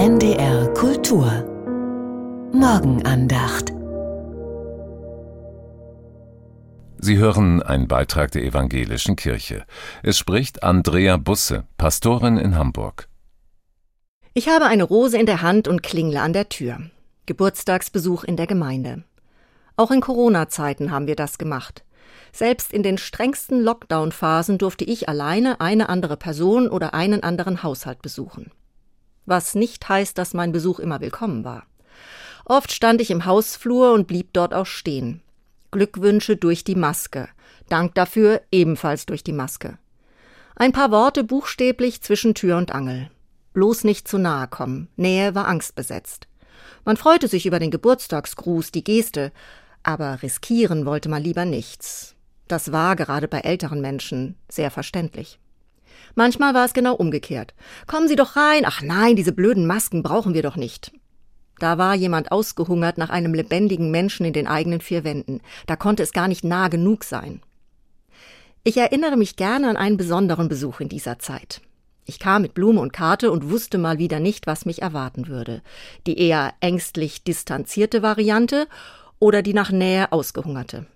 NDR 0.00 0.72
Kultur 0.72 1.26
Morgenandacht 2.54 3.70
Sie 6.96 7.18
hören 7.18 7.62
einen 7.62 7.86
Beitrag 7.86 8.30
der 8.30 8.42
Evangelischen 8.44 9.14
Kirche. 9.16 9.66
Es 10.02 10.16
spricht 10.16 10.62
Andrea 10.62 11.18
Busse, 11.18 11.64
Pastorin 11.76 12.38
in 12.38 12.56
Hamburg. 12.56 13.10
Ich 14.32 14.48
habe 14.48 14.64
eine 14.64 14.84
Rose 14.84 15.18
in 15.18 15.26
der 15.26 15.42
Hand 15.42 15.68
und 15.68 15.82
klingle 15.82 16.22
an 16.22 16.32
der 16.32 16.48
Tür. 16.48 16.78
Geburtstagsbesuch 17.26 18.24
in 18.24 18.38
der 18.38 18.46
Gemeinde. 18.46 19.04
Auch 19.76 19.90
in 19.90 20.00
Corona-Zeiten 20.00 20.92
haben 20.92 21.08
wir 21.08 21.16
das 21.16 21.36
gemacht. 21.36 21.84
Selbst 22.32 22.72
in 22.72 22.82
den 22.82 22.96
strengsten 22.96 23.60
Lockdown-Phasen 23.60 24.56
durfte 24.56 24.86
ich 24.86 25.10
alleine 25.10 25.60
eine 25.60 25.90
andere 25.90 26.16
Person 26.16 26.70
oder 26.70 26.94
einen 26.94 27.22
anderen 27.22 27.62
Haushalt 27.62 28.00
besuchen. 28.00 28.50
Was 29.26 29.54
nicht 29.54 29.88
heißt, 29.88 30.16
dass 30.18 30.34
mein 30.34 30.52
Besuch 30.52 30.78
immer 30.78 31.00
willkommen 31.00 31.44
war. 31.44 31.66
Oft 32.44 32.72
stand 32.72 33.00
ich 33.00 33.10
im 33.10 33.26
Hausflur 33.26 33.92
und 33.92 34.06
blieb 34.06 34.32
dort 34.32 34.54
auch 34.54 34.66
stehen. 34.66 35.22
Glückwünsche 35.70 36.36
durch 36.36 36.64
die 36.64 36.74
Maske. 36.74 37.28
Dank 37.68 37.94
dafür 37.94 38.40
ebenfalls 38.50 39.06
durch 39.06 39.22
die 39.22 39.32
Maske. 39.32 39.78
Ein 40.56 40.72
paar 40.72 40.90
Worte 40.90 41.22
buchstäblich 41.22 42.02
zwischen 42.02 42.34
Tür 42.34 42.56
und 42.56 42.72
Angel. 42.72 43.10
Bloß 43.52 43.84
nicht 43.84 44.08
zu 44.08 44.18
nahe 44.18 44.48
kommen. 44.48 44.88
Nähe 44.96 45.34
war 45.34 45.46
angstbesetzt. 45.46 46.26
Man 46.84 46.96
freute 46.96 47.28
sich 47.28 47.46
über 47.46 47.58
den 47.58 47.70
Geburtstagsgruß, 47.70 48.72
die 48.72 48.84
Geste, 48.84 49.32
aber 49.82 50.22
riskieren 50.22 50.86
wollte 50.86 51.08
man 51.08 51.22
lieber 51.22 51.44
nichts. 51.44 52.14
Das 52.48 52.72
war 52.72 52.96
gerade 52.96 53.28
bei 53.28 53.40
älteren 53.40 53.80
Menschen 53.80 54.34
sehr 54.48 54.70
verständlich. 54.70 55.38
Manchmal 56.14 56.54
war 56.54 56.64
es 56.64 56.72
genau 56.72 56.94
umgekehrt. 56.94 57.54
Kommen 57.86 58.08
Sie 58.08 58.16
doch 58.16 58.36
rein. 58.36 58.64
Ach 58.66 58.82
nein, 58.82 59.16
diese 59.16 59.32
blöden 59.32 59.66
Masken 59.66 60.02
brauchen 60.02 60.34
wir 60.34 60.42
doch 60.42 60.56
nicht. 60.56 60.92
Da 61.58 61.76
war 61.76 61.94
jemand 61.94 62.32
ausgehungert 62.32 62.98
nach 62.98 63.10
einem 63.10 63.34
lebendigen 63.34 63.90
Menschen 63.90 64.24
in 64.24 64.32
den 64.32 64.46
eigenen 64.46 64.80
vier 64.80 65.04
Wänden. 65.04 65.40
Da 65.66 65.76
konnte 65.76 66.02
es 66.02 66.12
gar 66.12 66.26
nicht 66.26 66.42
nah 66.42 66.68
genug 66.68 67.04
sein. 67.04 67.42
Ich 68.64 68.76
erinnere 68.76 69.16
mich 69.16 69.36
gerne 69.36 69.68
an 69.68 69.76
einen 69.76 69.96
besonderen 69.96 70.48
Besuch 70.48 70.80
in 70.80 70.88
dieser 70.88 71.18
Zeit. 71.18 71.60
Ich 72.06 72.18
kam 72.18 72.42
mit 72.42 72.54
Blume 72.54 72.80
und 72.80 72.92
Karte 72.92 73.30
und 73.30 73.50
wusste 73.50 73.78
mal 73.78 73.98
wieder 73.98 74.20
nicht, 74.20 74.46
was 74.46 74.66
mich 74.66 74.82
erwarten 74.82 75.28
würde. 75.28 75.62
Die 76.06 76.18
eher 76.18 76.54
ängstlich 76.60 77.24
distanzierte 77.24 78.02
Variante 78.02 78.66
oder 79.18 79.42
die 79.42 79.54
nach 79.54 79.70
Nähe 79.70 80.10
ausgehungerte. 80.12 80.86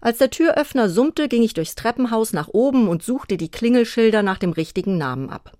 Als 0.00 0.18
der 0.18 0.30
Türöffner 0.30 0.88
summte, 0.88 1.28
ging 1.28 1.42
ich 1.42 1.54
durchs 1.54 1.74
Treppenhaus 1.74 2.32
nach 2.32 2.48
oben 2.48 2.88
und 2.88 3.02
suchte 3.02 3.36
die 3.36 3.50
Klingelschilder 3.50 4.22
nach 4.22 4.38
dem 4.38 4.52
richtigen 4.52 4.96
Namen 4.96 5.28
ab. 5.28 5.52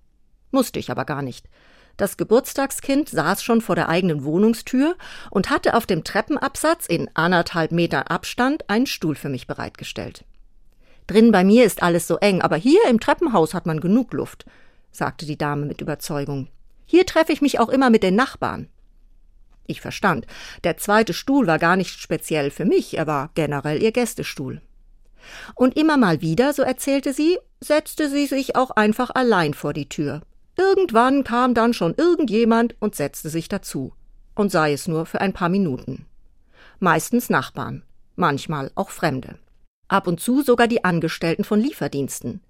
Musste 0.51 0.79
ich 0.79 0.89
aber 0.89 1.05
gar 1.05 1.21
nicht. 1.21 1.47
Das 1.97 2.15
Geburtstagskind 2.15 3.09
saß 3.09 3.43
schon 3.43 3.59
vor 3.59 3.75
der 3.75 3.89
eigenen 3.89 4.23
Wohnungstür 4.23 4.95
und 5.31 5.49
hatte 5.49 5.75
auf 5.75 5.85
dem 5.85 6.05
Treppenabsatz 6.05 6.85
in 6.85 7.09
anderthalb 7.13 7.73
Metern 7.73 8.03
Abstand 8.03 8.69
einen 8.69 8.85
Stuhl 8.85 9.15
für 9.15 9.27
mich 9.27 9.47
bereitgestellt. 9.47 10.23
Drin 11.07 11.33
bei 11.33 11.43
mir 11.43 11.65
ist 11.65 11.83
alles 11.83 12.07
so 12.07 12.15
eng, 12.17 12.41
aber 12.41 12.55
hier 12.55 12.79
im 12.89 13.01
Treppenhaus 13.01 13.53
hat 13.53 13.65
man 13.65 13.81
genug 13.81 14.13
Luft, 14.13 14.45
sagte 14.91 15.25
die 15.25 15.37
Dame 15.37 15.65
mit 15.65 15.81
Überzeugung. 15.81 16.47
Hier 16.85 17.05
treffe 17.05 17.33
ich 17.33 17.41
mich 17.41 17.59
auch 17.59 17.69
immer 17.69 17.89
mit 17.89 18.03
den 18.03 18.15
Nachbarn. 18.15 18.69
Ich 19.69 19.81
verstand. 19.81 20.25
Der 20.63 20.77
zweite 20.77 21.13
Stuhl 21.13 21.45
war 21.45 21.59
gar 21.59 21.75
nicht 21.75 21.99
speziell 21.99 22.49
für 22.49 22.65
mich, 22.65 22.97
er 22.97 23.05
war 23.05 23.29
generell 23.35 23.83
ihr 23.83 23.91
Gästestuhl. 23.91 24.61
Und 25.53 25.77
immer 25.77 25.95
mal 25.95 26.21
wieder, 26.21 26.53
so 26.53 26.63
erzählte 26.63 27.13
sie, 27.13 27.37
setzte 27.59 28.09
sie 28.09 28.25
sich 28.25 28.55
auch 28.55 28.71
einfach 28.71 29.11
allein 29.13 29.53
vor 29.53 29.73
die 29.73 29.87
Tür. 29.87 30.21
Irgendwann 30.57 31.23
kam 31.23 31.53
dann 31.53 31.75
schon 31.75 31.93
irgendjemand 31.95 32.75
und 32.79 32.95
setzte 32.95 33.29
sich 33.29 33.47
dazu. 33.47 33.93
Und 34.33 34.51
sei 34.51 34.73
es 34.73 34.87
nur 34.87 35.05
für 35.05 35.21
ein 35.21 35.33
paar 35.33 35.49
Minuten. 35.49 36.07
Meistens 36.79 37.29
Nachbarn, 37.29 37.83
manchmal 38.15 38.71
auch 38.73 38.89
Fremde. 38.89 39.37
Ab 39.87 40.07
und 40.07 40.19
zu 40.19 40.41
sogar 40.41 40.67
die 40.67 40.83
Angestellten 40.83 41.43
von 41.43 41.59
Lieferdiensten. 41.59 42.41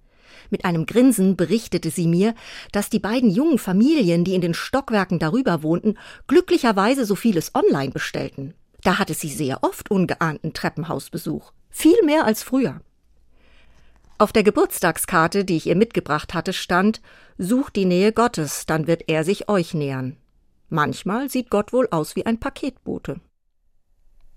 Mit 0.50 0.64
einem 0.64 0.86
Grinsen 0.86 1.36
berichtete 1.36 1.90
sie 1.90 2.06
mir, 2.06 2.34
dass 2.72 2.90
die 2.90 2.98
beiden 2.98 3.30
jungen 3.30 3.58
Familien, 3.58 4.24
die 4.24 4.34
in 4.34 4.40
den 4.40 4.54
Stockwerken 4.54 5.18
darüber 5.18 5.62
wohnten, 5.62 5.96
glücklicherweise 6.26 7.04
so 7.04 7.14
vieles 7.14 7.54
online 7.54 7.90
bestellten. 7.90 8.54
Da 8.82 8.98
hatte 8.98 9.14
sie 9.14 9.28
sehr 9.28 9.62
oft 9.62 9.90
ungeahnten 9.90 10.52
Treppenhausbesuch. 10.52 11.52
Viel 11.70 12.02
mehr 12.04 12.24
als 12.24 12.42
früher. 12.42 12.80
Auf 14.18 14.32
der 14.32 14.42
Geburtstagskarte, 14.42 15.44
die 15.44 15.56
ich 15.56 15.66
ihr 15.66 15.76
mitgebracht 15.76 16.34
hatte, 16.34 16.52
stand 16.52 17.00
Sucht 17.38 17.76
die 17.76 17.86
Nähe 17.86 18.12
Gottes, 18.12 18.66
dann 18.66 18.86
wird 18.86 19.04
er 19.08 19.24
sich 19.24 19.48
euch 19.48 19.72
nähern. 19.72 20.16
Manchmal 20.68 21.30
sieht 21.30 21.50
Gott 21.50 21.72
wohl 21.72 21.88
aus 21.90 22.16
wie 22.16 22.26
ein 22.26 22.38
Paketbote. 22.38 23.20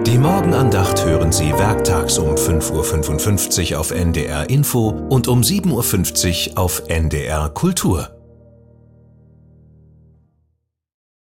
Die 0.06 0.18
Morgenandacht 0.18 1.04
hören 1.04 1.32
Sie 1.32 1.50
werktags 1.52 2.18
um 2.18 2.34
5.55 2.34 3.72
Uhr 3.72 3.80
auf 3.80 3.90
NDR 3.90 4.48
Info 4.50 4.88
und 4.88 5.28
um 5.28 5.40
7.50 5.40 6.50
Uhr 6.50 6.58
auf 6.58 6.82
NDR 6.88 7.48
Kultur. 7.50 8.13